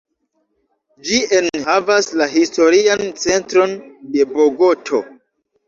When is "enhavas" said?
1.39-2.09